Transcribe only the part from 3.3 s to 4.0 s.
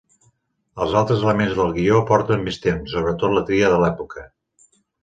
la tria de